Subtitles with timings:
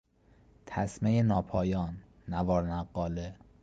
[0.65, 1.97] تسمهی ناپایان،
[2.27, 3.35] نوار نقاله